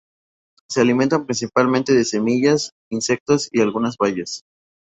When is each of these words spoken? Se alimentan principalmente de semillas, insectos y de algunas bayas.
Se 0.67 0.81
alimentan 0.81 1.27
principalmente 1.27 1.93
de 1.93 2.05
semillas, 2.05 2.71
insectos 2.91 3.49
y 3.51 3.57
de 3.59 3.63
algunas 3.65 3.97
bayas. 3.97 4.41